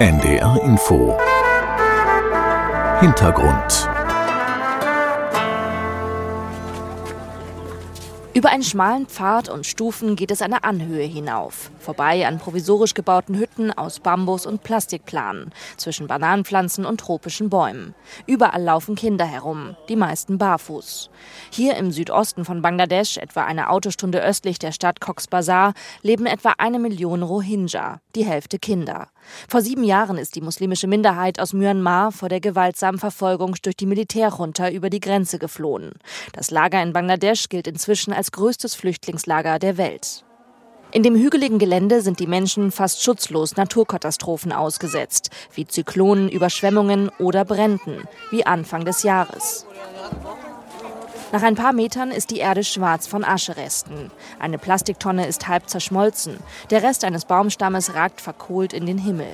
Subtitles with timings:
[0.00, 1.16] NDR Info
[2.98, 3.88] Hintergrund
[8.34, 13.38] Über einen schmalen Pfad und Stufen geht es eine Anhöhe hinauf, vorbei an provisorisch gebauten
[13.38, 17.94] Hütten aus Bambus und Plastikplanen, zwischen Bananenpflanzen und tropischen Bäumen.
[18.26, 21.08] Überall laufen Kinder herum, die meisten barfuß.
[21.50, 25.72] Hier im Südosten von Bangladesch, etwa eine Autostunde östlich der Stadt Cox's Bazar,
[26.02, 29.06] leben etwa eine Million Rohingya, die Hälfte Kinder.
[29.48, 33.86] Vor sieben Jahren ist die muslimische Minderheit aus Myanmar vor der gewaltsamen Verfolgung durch die
[33.86, 35.92] Militärjunta über die Grenze geflohen.
[36.32, 40.24] Das Lager in Bangladesch gilt inzwischen als größtes Flüchtlingslager der Welt.
[40.94, 47.44] In dem hügeligen Gelände sind die Menschen fast schutzlos Naturkatastrophen ausgesetzt, wie Zyklonen, Überschwemmungen oder
[47.44, 49.66] Bränden, wie Anfang des Jahres.
[51.34, 54.12] Nach ein paar Metern ist die Erde schwarz von Ascheresten.
[54.38, 56.38] Eine Plastiktonne ist halb zerschmolzen.
[56.70, 59.26] Der Rest eines Baumstammes ragt verkohlt in den Himmel.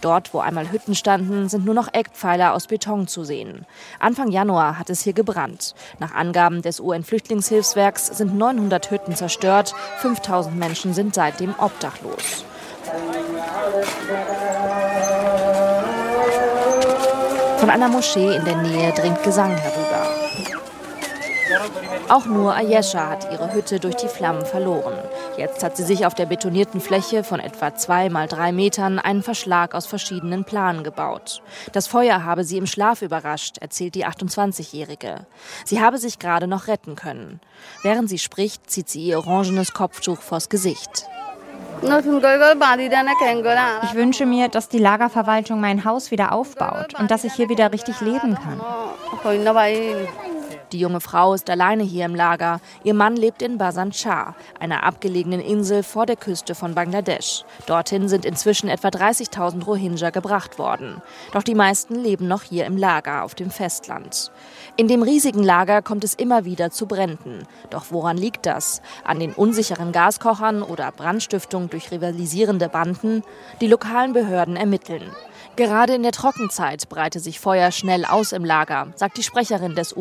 [0.00, 3.66] Dort, wo einmal Hütten standen, sind nur noch Eckpfeiler aus Beton zu sehen.
[3.98, 5.74] Anfang Januar hat es hier gebrannt.
[5.98, 9.74] Nach Angaben des UN-Flüchtlingshilfswerks sind 900 Hütten zerstört.
[9.96, 12.44] 5000 Menschen sind seitdem obdachlos.
[17.58, 19.77] Von einer Moschee in der Nähe dringt Gesang herüber.
[22.08, 24.94] Auch nur Ayesha hat ihre Hütte durch die Flammen verloren.
[25.36, 29.22] Jetzt hat sie sich auf der betonierten Fläche von etwa zwei mal drei Metern einen
[29.22, 31.42] Verschlag aus verschiedenen Planen gebaut.
[31.72, 35.26] Das Feuer habe sie im Schlaf überrascht, erzählt die 28-Jährige.
[35.64, 37.40] Sie habe sich gerade noch retten können.
[37.82, 41.06] Während sie spricht, zieht sie ihr orangenes Kopftuch vors Gesicht.
[41.80, 47.72] Ich wünsche mir, dass die Lagerverwaltung mein Haus wieder aufbaut und dass ich hier wieder
[47.72, 48.60] richtig leben kann.
[50.72, 52.60] Die junge Frau ist alleine hier im Lager.
[52.84, 57.44] Ihr Mann lebt in Basan Char, einer abgelegenen Insel vor der Küste von Bangladesch.
[57.66, 61.00] Dorthin sind inzwischen etwa 30.000 Rohingya gebracht worden.
[61.32, 64.30] Doch die meisten leben noch hier im Lager auf dem Festland.
[64.76, 67.46] In dem riesigen Lager kommt es immer wieder zu Bränden.
[67.70, 68.82] Doch woran liegt das?
[69.04, 73.22] An den unsicheren Gaskochern oder Brandstiftung durch rivalisierende Banden?
[73.62, 75.10] Die lokalen Behörden ermitteln.
[75.58, 79.96] Gerade in der Trockenzeit breite sich Feuer schnell aus im Lager, sagt die Sprecherin des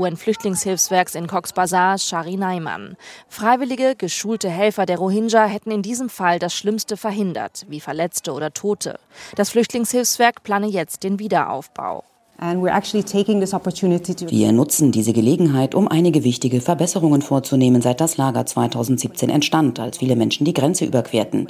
[0.57, 2.97] UN-Flüchtlingshilfswerks in Cox's Bazar, Shari Naiman.
[3.29, 8.51] Freiwillige, geschulte Helfer der Rohingya hätten in diesem Fall das Schlimmste verhindert, wie Verletzte oder
[8.51, 8.99] Tote.
[9.35, 12.03] Das Flüchtlingshilfswerk plane jetzt den Wiederaufbau.
[14.29, 19.97] Wir nutzen diese Gelegenheit, um einige wichtige Verbesserungen vorzunehmen, seit das Lager 2017 entstand, als
[19.97, 21.47] viele Menschen die Grenze überquerten.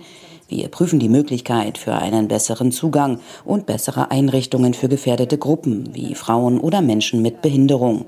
[0.49, 6.15] Wir prüfen die Möglichkeit für einen besseren Zugang und bessere Einrichtungen für gefährdete Gruppen wie
[6.15, 8.05] Frauen oder Menschen mit Behinderung.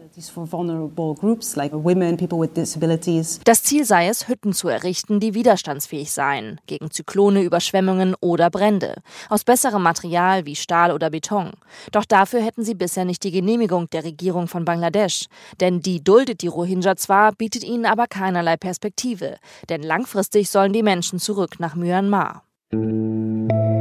[3.43, 8.95] Das Ziel sei es, Hütten zu errichten, die widerstandsfähig seien gegen Zyklone, Überschwemmungen oder Brände,
[9.29, 11.51] aus besserem Material wie Stahl oder Beton.
[11.91, 15.25] Doch dafür hätten sie bisher nicht die Genehmigung der Regierung von Bangladesch,
[15.59, 20.83] denn die duldet die Rohingya zwar, bietet ihnen aber keinerlei Perspektive, denn langfristig sollen die
[20.83, 22.28] Menschen zurück nach Myanmar.
[22.71, 23.78] うん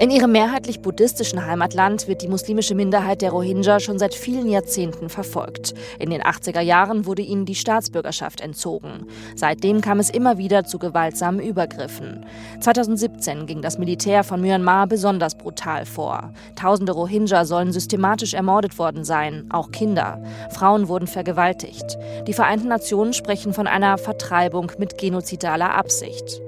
[0.00, 5.08] In ihrem mehrheitlich buddhistischen Heimatland wird die muslimische Minderheit der Rohingya schon seit vielen Jahrzehnten
[5.08, 5.74] verfolgt.
[5.98, 9.08] In den 80er Jahren wurde ihnen die Staatsbürgerschaft entzogen.
[9.34, 12.24] Seitdem kam es immer wieder zu gewaltsamen Übergriffen.
[12.60, 16.32] 2017 ging das Militär von Myanmar besonders brutal vor.
[16.54, 20.22] Tausende Rohingya sollen systematisch ermordet worden sein, auch Kinder.
[20.50, 21.98] Frauen wurden vergewaltigt.
[22.28, 26.40] Die Vereinten Nationen sprechen von einer Vertreibung mit genozidaler Absicht.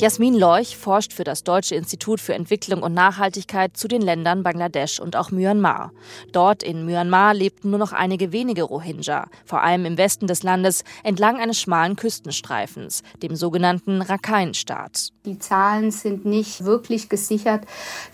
[0.00, 4.98] Jasmin Leuch forscht für das Deutsche Institut für Entwicklung und Nachhaltigkeit zu den Ländern Bangladesch
[4.98, 5.92] und auch Myanmar.
[6.32, 10.82] Dort in Myanmar lebten nur noch einige wenige Rohingya, vor allem im Westen des Landes
[11.04, 15.10] entlang eines schmalen Küstenstreifens, dem sogenannten Rakhine-Staat.
[15.26, 17.62] Die Zahlen sind nicht wirklich gesichert.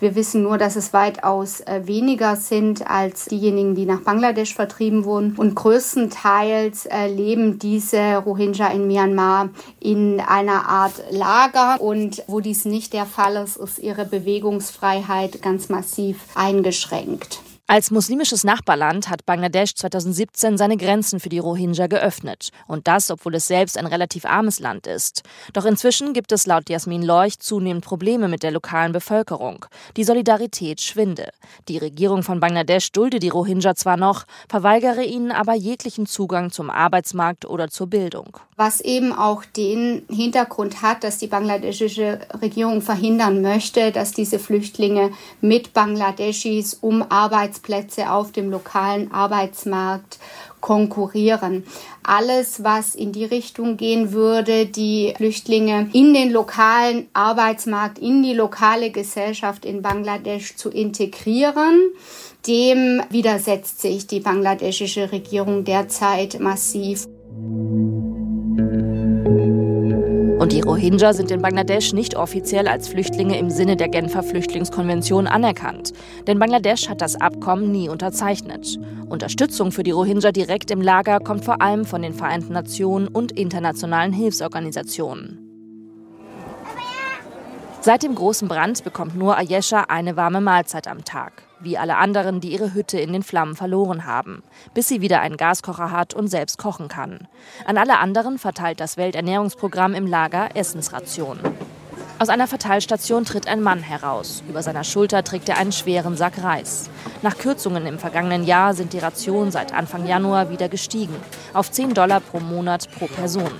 [0.00, 5.04] Wir wissen nur, dass es weitaus äh, weniger sind als diejenigen, die nach Bangladesch vertrieben
[5.04, 5.34] wurden.
[5.34, 9.48] Und größtenteils äh, leben diese Rohingya in Myanmar
[9.80, 15.68] in einer Art Lager und wo dies nicht der Fall ist, ist ihre Bewegungsfreiheit ganz
[15.68, 17.40] massiv eingeschränkt.
[17.72, 22.50] Als muslimisches Nachbarland hat Bangladesch 2017 seine Grenzen für die Rohingya geöffnet.
[22.66, 25.22] Und das, obwohl es selbst ein relativ armes Land ist.
[25.52, 29.66] Doch inzwischen gibt es laut Jasmin Leuch zunehmend Probleme mit der lokalen Bevölkerung.
[29.96, 31.30] Die Solidarität schwinde.
[31.68, 36.70] Die Regierung von Bangladesch dulde die Rohingya zwar noch, verweigere ihnen aber jeglichen Zugang zum
[36.70, 38.36] Arbeitsmarkt oder zur Bildung.
[38.56, 45.12] Was eben auch den Hintergrund hat, dass die bangladeschische Regierung verhindern möchte, dass diese Flüchtlinge
[45.40, 50.18] mit Bangladeschis um Arbeitsplätze Arbeitsplätze auf dem lokalen Arbeitsmarkt
[50.60, 51.64] konkurrieren.
[52.02, 58.34] Alles, was in die Richtung gehen würde, die Flüchtlinge in den lokalen Arbeitsmarkt, in die
[58.34, 61.92] lokale Gesellschaft in Bangladesch zu integrieren,
[62.46, 67.06] dem widersetzt sich die bangladeschische Regierung derzeit massiv.
[70.40, 75.26] Und die Rohingya sind in Bangladesch nicht offiziell als Flüchtlinge im Sinne der Genfer Flüchtlingskonvention
[75.26, 75.92] anerkannt.
[76.26, 78.78] Denn Bangladesch hat das Abkommen nie unterzeichnet.
[79.10, 83.32] Unterstützung für die Rohingya direkt im Lager kommt vor allem von den Vereinten Nationen und
[83.32, 85.46] internationalen Hilfsorganisationen.
[87.82, 92.40] Seit dem großen Brand bekommt nur Ayesha eine warme Mahlzeit am Tag wie alle anderen,
[92.40, 94.42] die ihre Hütte in den Flammen verloren haben,
[94.74, 97.28] bis sie wieder einen Gaskocher hat und selbst kochen kann.
[97.64, 101.40] An alle anderen verteilt das Welternährungsprogramm im Lager Essensrationen.
[102.20, 104.42] Aus einer Verteilstation tritt ein Mann heraus.
[104.46, 106.90] Über seiner Schulter trägt er einen schweren Sack Reis.
[107.22, 111.16] Nach Kürzungen im vergangenen Jahr sind die Rationen seit Anfang Januar wieder gestiegen.
[111.54, 113.50] Auf 10 Dollar pro Monat pro Person.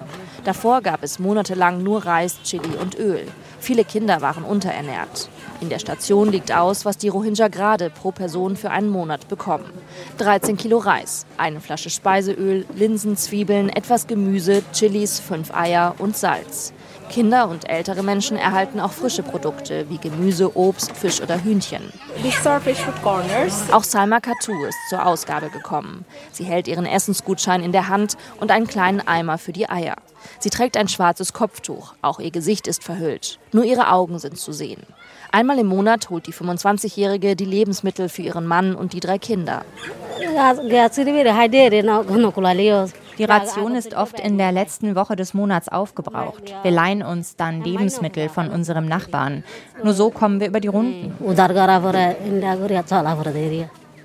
[0.45, 3.27] Davor gab es monatelang nur Reis, Chili und Öl.
[3.61, 5.29] Viele Kinder waren unterernährt.
[5.61, 9.71] In der Station liegt aus, was die Rohingya gerade pro Person für einen Monat bekommen.
[10.17, 16.73] 13 Kilo Reis, eine Flasche Speiseöl, Linsen, Zwiebeln, etwas Gemüse, Chilis, fünf Eier und Salz.
[17.11, 21.93] Kinder und ältere Menschen erhalten auch frische Produkte wie Gemüse, Obst, Fisch oder Hühnchen.
[23.73, 26.05] Auch Salma Katu ist zur Ausgabe gekommen.
[26.33, 29.97] Sie hält ihren Essensgutschein in der Hand und einen kleinen Eimer für die Eier.
[30.39, 33.39] Sie trägt ein schwarzes Kopftuch, auch ihr Gesicht ist verhüllt.
[33.53, 34.83] Nur ihre Augen sind zu sehen.
[35.33, 39.65] Einmal im Monat holt die 25-Jährige die Lebensmittel für ihren Mann und die drei Kinder.
[43.21, 46.55] Die Ration ist oft in der letzten Woche des Monats aufgebraucht.
[46.63, 49.45] Wir leihen uns dann Lebensmittel von unserem Nachbarn.
[49.85, 51.13] Nur so kommen wir über die Runden.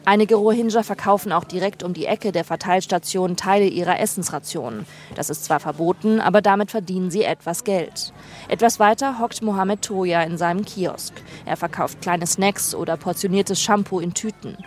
[0.03, 4.85] Einige Rohingya verkaufen auch direkt um die Ecke der Verteilstation Teile ihrer Essensrationen.
[5.15, 8.12] Das ist zwar verboten, aber damit verdienen sie etwas Geld.
[8.50, 11.13] Etwas weiter hockt Mohamed Toya in seinem Kiosk.
[11.45, 14.57] Er verkauft kleine Snacks oder portioniertes Shampoo in Tüten.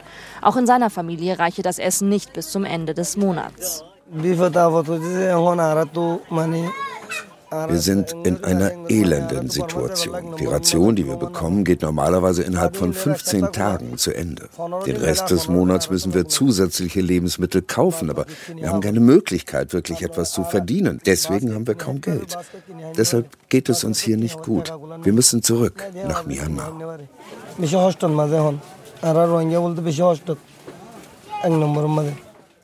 [0.41, 3.85] Auch in seiner Familie reiche das Essen nicht bis zum Ende des Monats.
[4.11, 4.37] Wir
[7.79, 10.37] sind in einer elenden Situation.
[10.39, 14.49] Die Ration, die wir bekommen, geht normalerweise innerhalb von 15 Tagen zu Ende.
[14.87, 20.03] Den Rest des Monats müssen wir zusätzliche Lebensmittel kaufen, aber wir haben keine Möglichkeit, wirklich
[20.03, 21.01] etwas zu verdienen.
[21.05, 22.37] Deswegen haben wir kaum Geld.
[22.97, 24.73] Deshalb geht es uns hier nicht gut.
[25.03, 26.99] Wir müssen zurück nach Myanmar.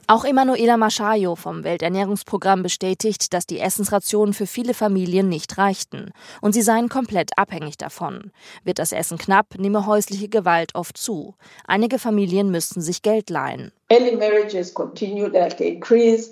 [0.07, 6.11] Auch Emanuela Maschayo vom Welternährungsprogramm bestätigt, dass die Essensrationen für viele Familien nicht reichten
[6.43, 8.31] und sie seien komplett abhängig davon.
[8.65, 11.35] Wird das Essen knapp, nehme häusliche Gewalt oft zu.
[11.67, 13.73] Einige Familien müssten sich Geld leihen.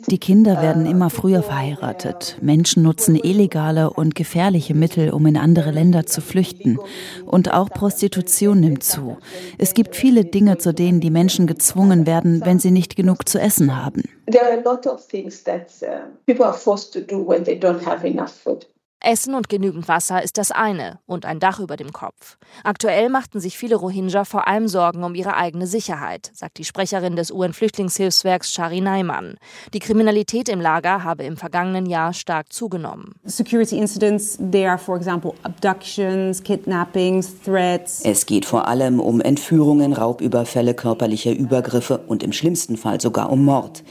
[0.07, 2.39] Die Kinder werden immer früher verheiratet.
[2.41, 6.79] Menschen nutzen illegale und gefährliche Mittel, um in andere Länder zu flüchten.
[7.25, 9.19] Und auch Prostitution nimmt zu.
[9.59, 13.39] Es gibt viele Dinge, zu denen die Menschen gezwungen werden, wenn sie nicht genug zu
[13.39, 14.03] essen haben.
[14.27, 17.59] There are a lot of things that uh, people are forced to do when they
[17.59, 18.67] don't have enough food.
[19.05, 22.39] Essen und genügend Wasser ist das eine und ein Dach über dem Kopf.
[22.65, 27.17] Aktuell machten sich viele Rohingya vor allem Sorgen um ihre eigene Sicherheit, sagt die Sprecherin
[27.17, 29.37] des UN-Flüchtlingshilfswerks Shari Naiman.
[29.75, 33.15] Die Kriminalität im Lager habe im vergangenen Jahr stark zugenommen.
[33.25, 38.03] Security incidents, there are for example abductions, kidnappings, threats.
[38.05, 43.45] Es geht vor allem um Entführungen, Raubüberfälle, körperliche Übergriffe und im schlimmsten Fall sogar um
[43.45, 43.83] Mord.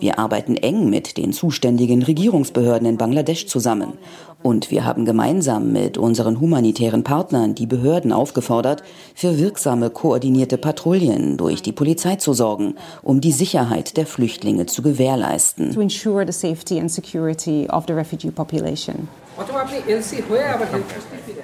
[0.00, 3.98] Wir arbeiten eng mit den zuständigen Regierungsbehörden in Bangladesch zusammen.
[4.42, 8.82] Und wir haben gemeinsam mit unseren humanitären Partnern die Behörden aufgefordert,
[9.14, 14.80] für wirksame koordinierte Patrouillen durch die Polizei zu sorgen, um die Sicherheit der Flüchtlinge zu
[14.80, 15.70] gewährleisten.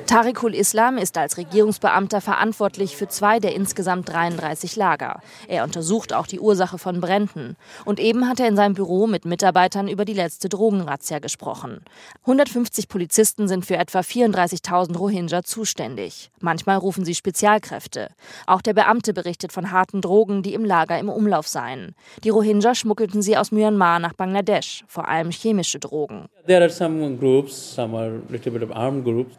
[0.07, 5.21] Tariqul Islam ist als Regierungsbeamter verantwortlich für zwei der insgesamt 33 Lager.
[5.49, 7.57] Er untersucht auch die Ursache von Bränden.
[7.85, 11.81] Und eben hat er in seinem Büro mit Mitarbeitern über die letzte Drogenrazzia gesprochen.
[12.23, 16.31] 150 Polizisten sind für etwa 34.000 Rohingya zuständig.
[16.41, 18.11] Manchmal rufen sie Spezialkräfte.
[18.47, 21.97] Auch der Beamte berichtet von harten Drogen, die im Lager im Umlauf seien.
[22.23, 26.27] Die Rohingya schmuggelten sie aus Myanmar nach Bangladesch, vor allem chemische Drogen.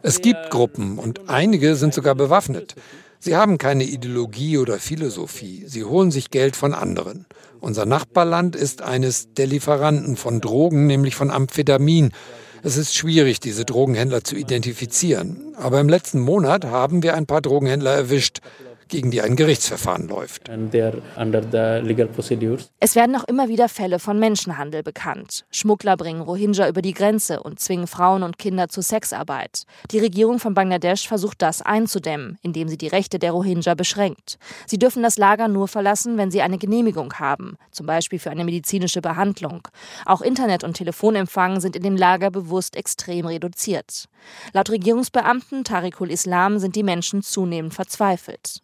[0.02, 2.74] Es gibt Gruppen und einige sind sogar bewaffnet.
[3.20, 5.62] Sie haben keine Ideologie oder Philosophie.
[5.68, 7.26] Sie holen sich Geld von anderen.
[7.60, 12.10] Unser Nachbarland ist eines der Lieferanten von Drogen, nämlich von Amphetamin.
[12.64, 15.54] Es ist schwierig, diese Drogenhändler zu identifizieren.
[15.54, 18.40] Aber im letzten Monat haben wir ein paar Drogenhändler erwischt.
[18.88, 20.48] Gegen die ein Gerichtsverfahren läuft.
[22.80, 25.44] Es werden auch immer wieder Fälle von Menschenhandel bekannt.
[25.50, 29.64] Schmuggler bringen Rohingya über die Grenze und zwingen Frauen und Kinder zur Sexarbeit.
[29.90, 34.38] Die Regierung von Bangladesch versucht das einzudämmen, indem sie die Rechte der Rohingya beschränkt.
[34.66, 38.44] Sie dürfen das Lager nur verlassen, wenn sie eine Genehmigung haben, zum Beispiel für eine
[38.44, 39.68] medizinische Behandlung.
[40.06, 44.08] Auch Internet- und Telefonempfang sind in dem Lager bewusst extrem reduziert.
[44.52, 48.60] Laut Regierungsbeamten Tariqul Islam sind die Menschen zunehmend verzweifelt.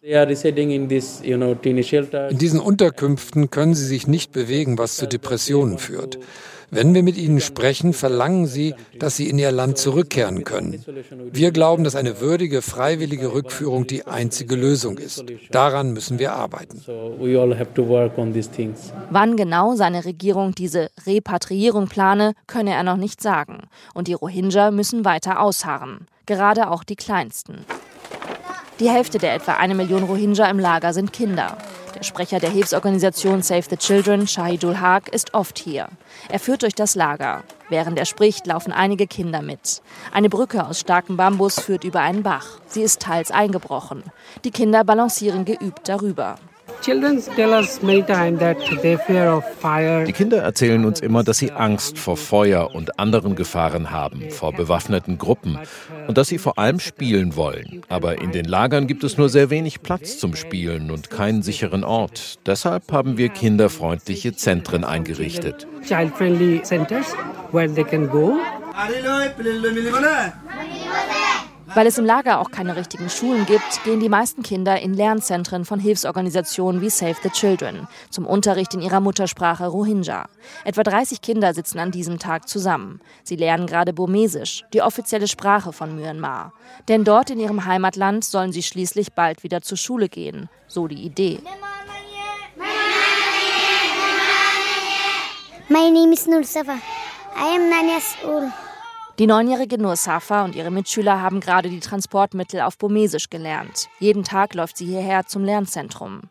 [2.29, 6.19] In diesen Unterkünften können sie sich nicht bewegen, was zu Depressionen führt.
[6.71, 10.83] Wenn wir mit ihnen sprechen, verlangen sie, dass sie in ihr Land zurückkehren können.
[11.31, 15.23] Wir glauben, dass eine würdige, freiwillige Rückführung die einzige Lösung ist.
[15.51, 16.81] Daran müssen wir arbeiten.
[19.09, 23.67] Wann genau seine Regierung diese Repatriierung plane, könne er noch nicht sagen.
[23.93, 26.07] Und die Rohingya müssen weiter ausharren.
[26.25, 27.65] Gerade auch die Kleinsten.
[28.81, 31.57] Die Hälfte der etwa eine Million Rohingya im Lager sind Kinder.
[31.95, 35.87] Der Sprecher der Hilfsorganisation Save the Children, Shahidul Haq, ist oft hier.
[36.27, 37.43] Er führt durch das Lager.
[37.69, 39.81] Während er spricht, laufen einige Kinder mit.
[40.11, 42.59] Eine Brücke aus starkem Bambus führt über einen Bach.
[42.67, 44.03] Sie ist teils eingebrochen.
[44.43, 46.35] Die Kinder balancieren geübt darüber.
[50.07, 54.53] Die Kinder erzählen uns immer, dass sie Angst vor Feuer und anderen Gefahren haben, vor
[54.53, 55.57] bewaffneten Gruppen
[56.07, 57.81] und dass sie vor allem spielen wollen.
[57.89, 61.83] Aber in den Lagern gibt es nur sehr wenig Platz zum Spielen und keinen sicheren
[61.83, 62.39] Ort.
[62.45, 65.67] Deshalb haben wir kinderfreundliche Zentren eingerichtet.
[65.87, 67.15] Child-friendly centers
[67.51, 68.37] where they can go.
[71.75, 75.65] Weil es im Lager auch keine richtigen Schulen gibt, gehen die meisten Kinder in Lernzentren
[75.65, 80.29] von Hilfsorganisationen wie Save the Children zum Unterricht in ihrer Muttersprache Rohingya.
[80.63, 83.01] Etwa 30 Kinder sitzen an diesem Tag zusammen.
[83.23, 86.53] Sie lernen gerade Burmesisch, die offizielle Sprache von Myanmar.
[86.87, 90.47] Denn dort in ihrem Heimatland sollen sie schließlich bald wieder zur Schule gehen.
[90.67, 91.41] So die Idee.
[95.67, 96.77] My name is Nur Safa.
[97.35, 98.49] I am nine years old.
[99.17, 103.87] Die neunjährige Nur Safa und ihre Mitschüler haben gerade die Transportmittel auf Burmesisch gelernt.
[103.99, 106.23] Jeden Tag läuft sie hierher zum Lernzentrum.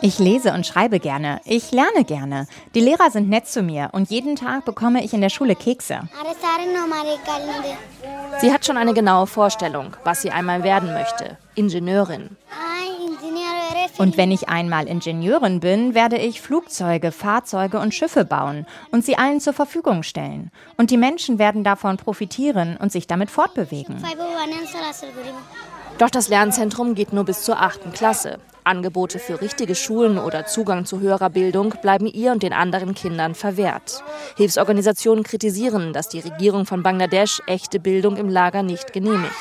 [0.00, 1.42] Ich lese und schreibe gerne.
[1.44, 2.46] Ich lerne gerne.
[2.74, 6.08] Die Lehrer sind nett zu mir und jeden Tag bekomme ich in der Schule Kekse.
[8.40, 11.36] Sie hat schon eine genaue Vorstellung, was sie einmal werden möchte.
[11.54, 12.36] Ingenieurin.
[13.98, 19.16] Und wenn ich einmal Ingenieurin bin, werde ich Flugzeuge, Fahrzeuge und Schiffe bauen und sie
[19.16, 20.50] allen zur Verfügung stellen.
[20.76, 24.02] Und die Menschen werden davon profitieren und sich damit fortbewegen.
[25.98, 28.38] Doch das Lernzentrum geht nur bis zur achten Klasse.
[28.64, 33.34] Angebote für richtige Schulen oder Zugang zu höherer Bildung bleiben ihr und den anderen Kindern
[33.34, 34.02] verwehrt.
[34.36, 39.34] Hilfsorganisationen kritisieren, dass die Regierung von Bangladesch echte Bildung im Lager nicht genehmigt.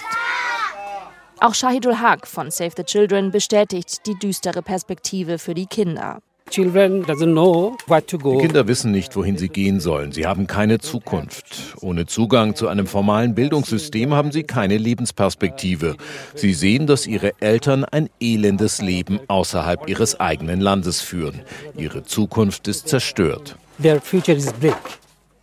[1.41, 6.19] Auch Shahidul Haq von Save the Children bestätigt die düstere Perspektive für die Kinder.
[6.53, 10.11] Die Kinder wissen nicht, wohin sie gehen sollen.
[10.11, 11.75] Sie haben keine Zukunft.
[11.79, 15.95] Ohne Zugang zu einem formalen Bildungssystem haben sie keine Lebensperspektive.
[16.35, 21.41] Sie sehen, dass ihre Eltern ein elendes Leben außerhalb ihres eigenen Landes führen.
[21.77, 23.55] Ihre Zukunft ist zerstört.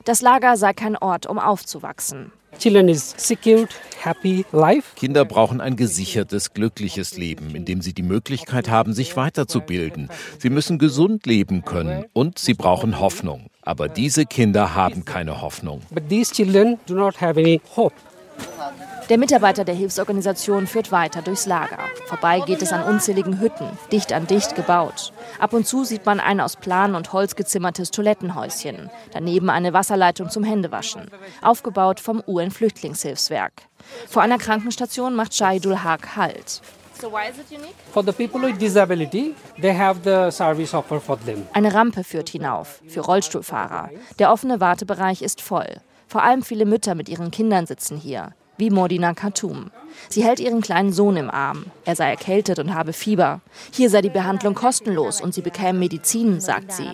[0.04, 2.32] Das Lager sei kein Ort, um aufzuwachsen.
[4.94, 10.08] Kinder brauchen ein gesichertes, glückliches Leben, in dem sie die Möglichkeit haben, sich weiterzubilden.
[10.38, 13.46] Sie müssen gesund leben können und sie brauchen Hoffnung.
[13.62, 15.82] Aber diese Kinder haben keine Hoffnung.
[19.08, 21.78] Der Mitarbeiter der Hilfsorganisation führt weiter durchs Lager.
[22.06, 25.12] Vorbei geht es an unzähligen Hütten, dicht an dicht gebaut.
[25.38, 28.90] Ab und zu sieht man ein aus Plan und Holz gezimmertes Toilettenhäuschen.
[29.12, 31.08] Daneben eine Wasserleitung zum Händewaschen.
[31.40, 33.52] Aufgebaut vom UN-Flüchtlingshilfswerk.
[34.08, 36.60] Vor einer Krankenstation macht Shahidul Haq Halt.
[41.52, 43.90] Eine Rampe führt hinauf für Rollstuhlfahrer.
[44.18, 45.76] Der offene Wartebereich ist voll.
[46.08, 49.70] Vor allem viele Mütter mit ihren Kindern sitzen hier wie Mordina Khartoum.
[50.08, 51.66] Sie hält ihren kleinen Sohn im Arm.
[51.84, 53.40] Er sei erkältet und habe Fieber.
[53.72, 56.90] Hier sei die Behandlung kostenlos und sie bekämen Medizin, sagt sie.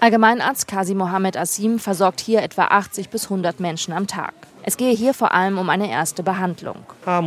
[0.00, 4.32] Allgemeinarzt Kasi Mohammed Asim versorgt hier etwa 80 bis 100 Menschen am Tag.
[4.62, 6.76] Es gehe hier vor allem um eine erste Behandlung.
[7.06, 7.20] Uh,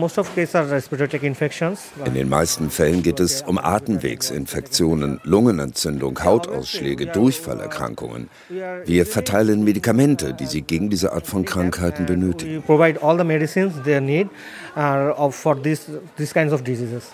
[2.05, 8.29] In den meisten Fällen geht es um Atemwegsinfektionen, Lungenentzündung, Hautausschläge, Durchfallerkrankungen.
[8.85, 12.63] Wir verteilen Medikamente, die sie gegen diese Art von Krankheiten benötigen.
[12.67, 12.83] Uh,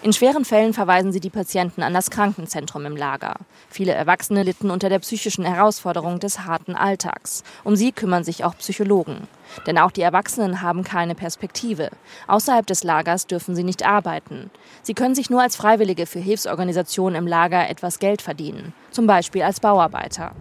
[0.01, 3.35] In schweren Fällen verweisen sie die Patienten an das Krankenzentrum im Lager.
[3.71, 7.43] Viele Erwachsene litten unter der psychischen Herausforderung des harten Alltags.
[7.63, 9.27] Um sie kümmern sich auch Psychologen.
[9.67, 11.89] Denn auch die Erwachsenen haben keine Perspektive.
[12.27, 14.49] Außerhalb des Lagers dürfen sie nicht arbeiten.
[14.81, 19.43] Sie können sich nur als Freiwillige für Hilfsorganisationen im Lager etwas Geld verdienen, zum Beispiel
[19.43, 20.31] als Bauarbeiter.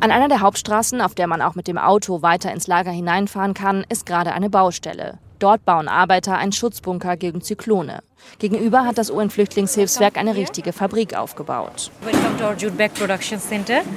[0.00, 3.52] An einer der Hauptstraßen, auf der man auch mit dem Auto weiter ins Lager hineinfahren
[3.52, 5.18] kann, ist gerade eine Baustelle.
[5.38, 8.00] Dort bauen Arbeiter einen Schutzbunker gegen Zyklone.
[8.40, 11.92] Gegenüber hat das UN-Flüchtlingshilfswerk eine richtige Fabrik aufgebaut.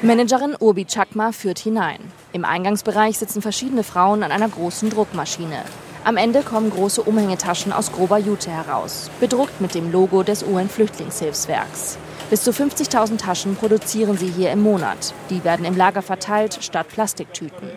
[0.04, 2.00] Managerin Urbi Chakma führt hinein.
[2.32, 5.64] Im Eingangsbereich sitzen verschiedene Frauen an einer großen Druckmaschine.
[6.04, 11.98] Am Ende kommen große Umhängetaschen aus grober Jute heraus, bedruckt mit dem Logo des UN-Flüchtlingshilfswerks.
[12.30, 15.14] Bis zu 50.000 Taschen produzieren sie hier im Monat.
[15.30, 17.72] Die werden im Lager verteilt statt Plastiktüten.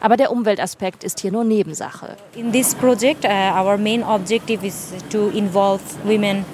[0.00, 2.16] Aber der Umweltaspekt ist hier nur Nebensache.
[2.80, 3.28] Project, uh,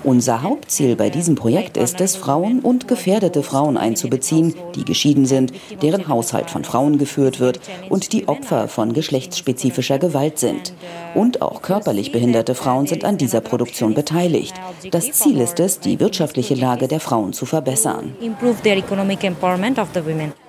[0.05, 5.53] Unser Hauptziel bei diesem Projekt ist es, Frauen und gefährdete Frauen einzubeziehen, die geschieden sind,
[5.83, 10.73] deren Haushalt von Frauen geführt wird und die Opfer von geschlechtsspezifischer Gewalt sind.
[11.15, 14.55] Und auch körperlich behinderte Frauen sind an dieser Produktion beteiligt.
[14.91, 18.15] Das Ziel ist es, die wirtschaftliche Lage der Frauen zu verbessern.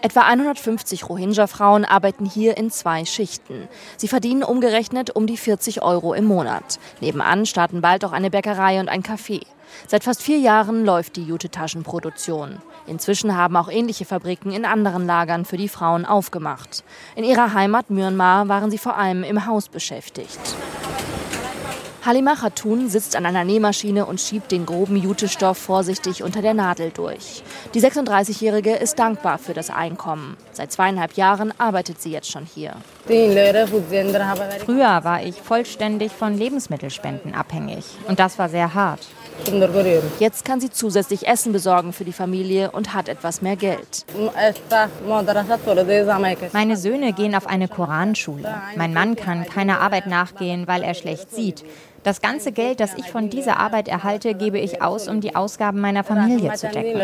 [0.01, 3.67] Etwa 150 Rohingya-Frauen arbeiten hier in zwei Schichten.
[3.97, 6.79] Sie verdienen umgerechnet um die 40 Euro im Monat.
[7.01, 9.41] Nebenan starten bald auch eine Bäckerei und ein Café.
[9.87, 12.61] Seit fast vier Jahren läuft die Jute-Taschenproduktion.
[12.85, 16.83] Inzwischen haben auch ähnliche Fabriken in anderen Lagern für die Frauen aufgemacht.
[17.15, 20.39] In ihrer Heimat Myanmar waren sie vor allem im Haus beschäftigt.
[22.07, 26.91] Halima Khatun sitzt an einer Nähmaschine und schiebt den groben Jutestoff vorsichtig unter der Nadel
[26.91, 27.43] durch.
[27.73, 30.37] Die 36-Jährige ist dankbar für das Einkommen.
[30.53, 32.77] Seit zweieinhalb Jahren arbeitet sie jetzt schon hier.
[34.65, 37.83] Früher war ich vollständig von Lebensmittelspenden abhängig.
[38.07, 39.01] Und das war sehr hart.
[40.19, 44.05] Jetzt kann sie zusätzlich Essen besorgen für die Familie und hat etwas mehr Geld.
[46.53, 48.55] Meine Söhne gehen auf eine Koranschule.
[48.77, 51.65] Mein Mann kann keiner Arbeit nachgehen, weil er schlecht sieht.
[52.07, 55.81] Das ganze Geld, das ich von dieser Arbeit erhalte, gebe ich aus, um die Ausgaben
[55.81, 57.01] meiner Familie zu decken.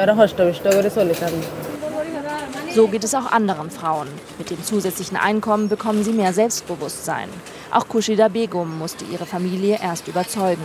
[2.74, 4.08] So geht es auch anderen Frauen.
[4.38, 7.28] Mit dem zusätzlichen Einkommen bekommen sie mehr Selbstbewusstsein.
[7.74, 10.62] Auch Kushida Begum musste ihre Familie erst überzeugen.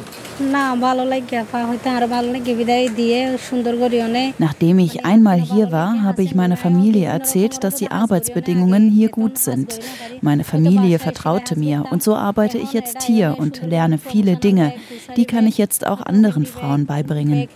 [4.39, 9.39] Nachdem ich einmal hier war, habe ich meiner Familie erzählt, dass die Arbeitsbedingungen hier gut
[9.39, 9.81] sind.
[10.21, 14.75] Meine Familie vertraute mir und so arbeite ich jetzt hier und lerne viele Dinge.
[15.17, 17.49] Die kann ich jetzt auch anderen Frauen beibringen.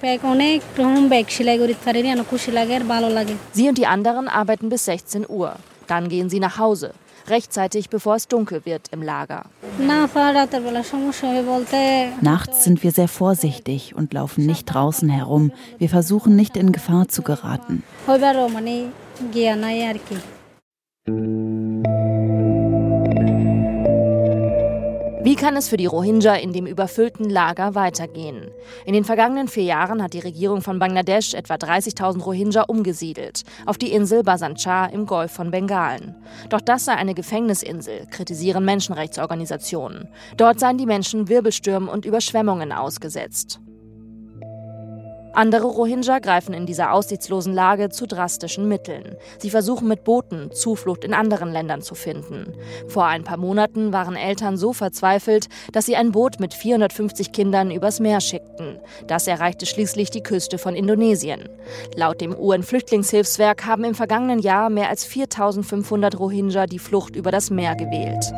[3.52, 5.56] Sie und die anderen arbeiten bis 16 Uhr.
[5.88, 6.94] Dann gehen sie nach Hause
[7.28, 9.44] rechtzeitig bevor es dunkel wird im Lager.
[12.20, 15.52] Nachts sind wir sehr vorsichtig und laufen nicht draußen herum.
[15.78, 17.82] Wir versuchen nicht in Gefahr zu geraten.
[25.24, 28.50] Wie kann es für die Rohingya in dem überfüllten Lager weitergehen?
[28.85, 33.78] In den vergangenen vier Jahren hat die Regierung von Bangladesch etwa 30.000 Rohingya umgesiedelt, auf
[33.78, 36.16] die Insel Basanchar im Golf von Bengalen.
[36.48, 40.08] Doch das sei eine Gefängnisinsel, kritisieren Menschenrechtsorganisationen.
[40.37, 43.61] Dort seien die Menschen Wirbelstürmen und Überschwemmungen ausgesetzt.
[45.35, 49.16] Andere Rohingya greifen in dieser aussichtslosen Lage zu drastischen Mitteln.
[49.38, 52.53] Sie versuchen mit Booten Zuflucht in anderen Ländern zu finden.
[52.88, 57.71] Vor ein paar Monaten waren Eltern so verzweifelt, dass sie ein Boot mit 450 Kindern
[57.71, 58.79] übers Meer schickten.
[59.07, 61.49] Das erreichte schließlich die Küste von Indonesien.
[61.97, 67.51] Laut dem UN-Flüchtlingshilfswerk haben im vergangenen Jahr mehr als 4500 Rohingya die Flucht über das
[67.51, 68.33] Meer gewählt.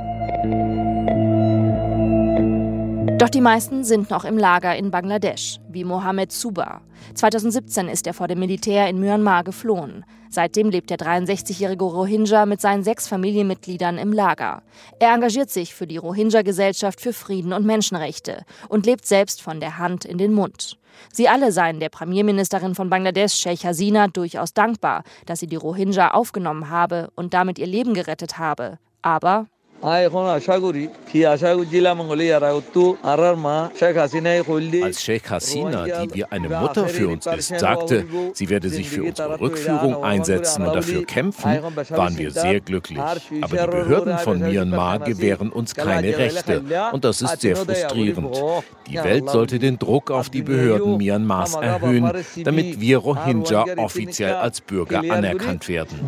[3.25, 6.83] Doch die meisten sind noch im Lager in Bangladesch, wie Mohammed Suba.
[7.15, 10.05] 2017 ist er vor dem Militär in Myanmar geflohen.
[10.29, 14.63] Seitdem lebt der 63-jährige Rohingya mit seinen sechs Familienmitgliedern im Lager.
[14.99, 19.79] Er engagiert sich für die Rohingya-Gesellschaft für Frieden und Menschenrechte und lebt selbst von der
[19.79, 20.77] Hand in den Mund.
[21.11, 26.11] Sie alle seien der Premierministerin von Bangladesch, Sheikh Hasina, durchaus dankbar, dass sie die Rohingya
[26.11, 28.79] aufgenommen habe und damit ihr Leben gerettet habe.
[29.01, 29.47] Aber
[34.83, 39.05] als Sheikh Hasina, die wie eine Mutter für uns ist, sagte, sie werde sich für
[39.05, 41.59] unsere Rückführung einsetzen und dafür kämpfen,
[41.91, 42.99] waren wir sehr glücklich.
[42.99, 46.63] Aber die Behörden von Myanmar gewähren uns keine Rechte.
[46.93, 48.37] Und das ist sehr frustrierend.
[48.89, 52.11] Die Welt sollte den Druck auf die Behörden Myanmars erhöhen,
[52.43, 56.01] damit wir Rohingya offiziell als Bürger anerkannt werden.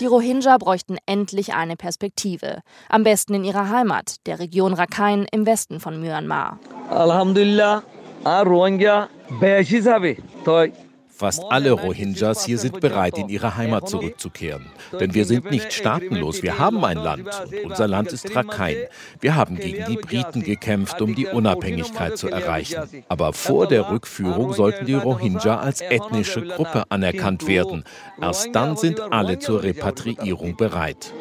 [0.00, 2.60] Die Rohingya bräuchten endlich eine Perspektive.
[2.88, 6.60] Am besten in ihrer Heimat, der Region Rakhine im Westen von Myanmar.
[6.90, 7.82] Alhamdulillah,
[8.24, 9.08] Rohingya
[11.18, 14.66] Fast alle Rohingyas hier sind bereit, in ihre Heimat zurückzukehren.
[15.00, 17.28] Denn wir sind nicht staatenlos, wir haben ein Land
[17.64, 18.88] und unser Land ist Rakhine.
[19.18, 23.04] Wir haben gegen die Briten gekämpft, um die Unabhängigkeit zu erreichen.
[23.08, 27.82] Aber vor der Rückführung sollten die Rohingya als ethnische Gruppe anerkannt werden.
[28.22, 31.12] Erst dann sind alle zur Repatriierung bereit.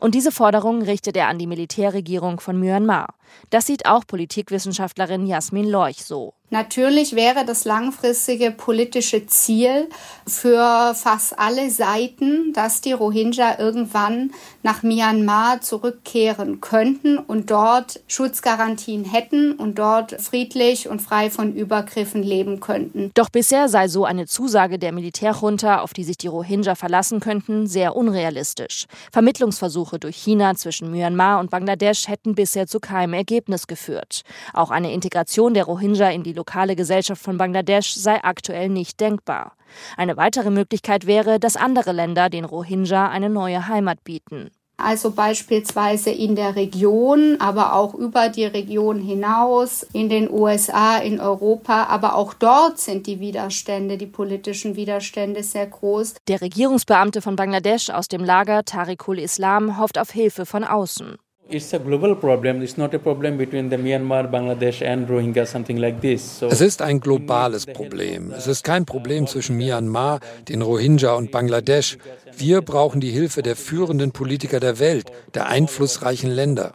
[0.00, 3.08] Und diese Forderung richtet er an die Militärregierung von Myanmar.
[3.50, 6.32] Das sieht auch Politikwissenschaftlerin Jasmin Lorch so.
[6.50, 9.88] Natürlich wäre das langfristige politische Ziel
[10.26, 14.32] für fast alle Seiten, dass die Rohingya irgendwann
[14.62, 22.22] nach Myanmar zurückkehren könnten und dort Schutzgarantien hätten und dort friedlich und frei von Übergriffen
[22.22, 23.10] leben könnten.
[23.12, 27.66] Doch bisher sei so eine Zusage der Militärjunta, auf die sich die Rohingya verlassen könnten,
[27.66, 28.86] sehr unrealistisch.
[29.12, 34.22] Vermittlungsversuche durch China zwischen Myanmar und Bangladesch hätten bisher zu keinem Ergebnis geführt.
[34.54, 39.52] Auch eine Integration der Rohingya in die lokale Gesellschaft von Bangladesch sei aktuell nicht denkbar.
[39.96, 44.50] Eine weitere Möglichkeit wäre, dass andere Länder den Rohingya eine neue Heimat bieten.
[44.80, 51.18] Also beispielsweise in der Region, aber auch über die Region hinaus, in den USA, in
[51.18, 51.86] Europa.
[51.88, 56.14] Aber auch dort sind die Widerstände, die politischen Widerstände sehr groß.
[56.28, 61.16] Der Regierungsbeamte von Bangladesch aus dem Lager Tariqul Islam hofft auf Hilfe von außen.
[66.50, 68.32] Es ist ein globales Problem.
[68.36, 71.96] Es ist kein Problem zwischen Myanmar, den Rohingya und Bangladesch.
[72.36, 76.74] Wir brauchen die Hilfe der führenden Politiker der Welt, der einflussreichen Länder.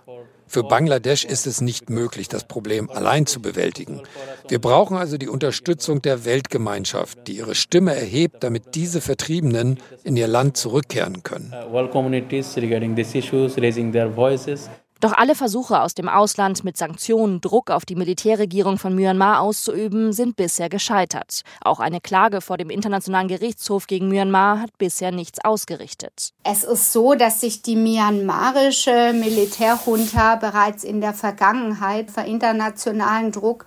[0.53, 4.03] Für Bangladesch ist es nicht möglich, das Problem allein zu bewältigen.
[4.47, 10.15] Wir brauchen also die Unterstützung der Weltgemeinschaft, die ihre Stimme erhebt, damit diese Vertriebenen in
[10.15, 11.51] ihr Land zurückkehren können.
[15.03, 20.13] Doch alle Versuche aus dem Ausland mit Sanktionen Druck auf die Militärregierung von Myanmar auszuüben,
[20.13, 21.41] sind bisher gescheitert.
[21.61, 26.29] Auch eine Klage vor dem Internationalen Gerichtshof gegen Myanmar hat bisher nichts ausgerichtet.
[26.45, 33.65] Es ist so, dass sich die myanmarische Militärjunta bereits in der Vergangenheit für internationalen Druck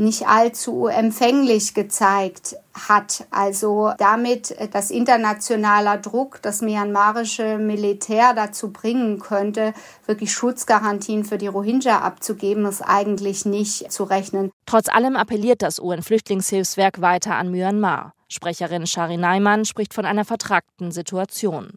[0.00, 2.56] nicht allzu empfänglich gezeigt
[2.88, 3.26] hat.
[3.30, 9.74] Also damit das internationaler Druck das myanmarische Militär dazu bringen könnte,
[10.06, 14.50] wirklich Schutzgarantien für die Rohingya abzugeben, ist eigentlich nicht zu rechnen.
[14.66, 18.14] Trotz allem appelliert das UN-Flüchtlingshilfswerk weiter an Myanmar.
[18.32, 21.70] Sprecherin Shari Naiman spricht von einer vertragten Situation.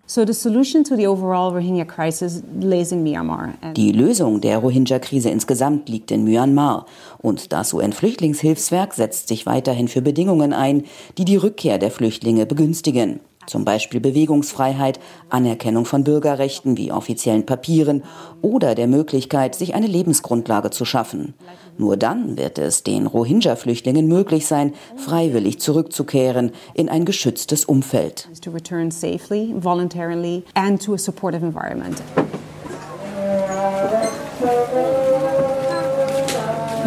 [3.76, 6.86] Die Lösung der Rohingya-Krise insgesamt liegt in Myanmar.
[7.18, 10.84] Und das UN-Flüchtlingshilfswerk setzt sich weiterhin für Bedingungen ein,
[11.18, 13.20] die die Rückkehr der Flüchtlinge begünstigen.
[13.48, 18.04] Zum Beispiel Bewegungsfreiheit, Anerkennung von Bürgerrechten wie offiziellen Papieren
[18.42, 21.34] oder der Möglichkeit, sich eine Lebensgrundlage zu schaffen.
[21.78, 28.30] Nur dann wird es den Rohingya-Flüchtlingen möglich sein, freiwillig zurückzukehren in ein geschütztes Umfeld.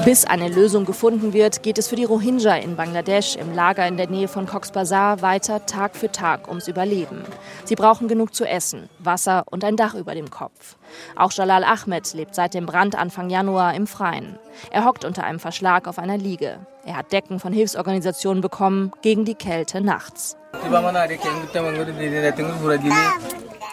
[0.07, 3.97] Bis eine Lösung gefunden wird, geht es für die Rohingya in Bangladesch im Lager in
[3.97, 7.25] der Nähe von Cox's Bazar weiter Tag für Tag ums Überleben.
[7.65, 10.77] Sie brauchen genug zu essen, Wasser und ein Dach über dem Kopf.
[11.17, 14.39] Auch Jalal Ahmed lebt seit dem Brand Anfang Januar im Freien.
[14.71, 16.61] Er hockt unter einem Verschlag auf einer Liege.
[16.85, 20.37] Er hat Decken von Hilfsorganisationen bekommen gegen die Kälte nachts.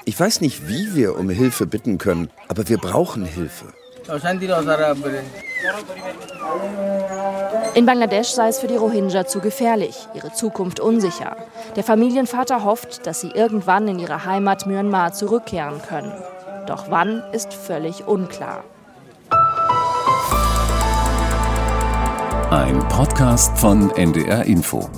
[0.06, 3.68] Ich weiß nicht, wie wir um Hilfe bitten können, aber wir brauchen Hilfe.
[7.76, 11.38] In Bangladesch sei es für die Rohingya zu gefährlich, ihre Zukunft unsicher.
[11.76, 16.14] Der Familienvater hofft, dass sie irgendwann in ihre Heimat Myanmar zurückkehren können.
[16.68, 18.64] Doch wann ist völlig unklar.
[22.52, 24.90] Ein Podcast von NDR Info.